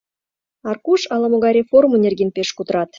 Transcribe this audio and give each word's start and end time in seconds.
—Аркуш, 0.69 1.01
ала-могай 1.13 1.53
реформо 1.59 1.95
нерген 2.05 2.29
пеш 2.35 2.49
кутырат. 2.57 2.89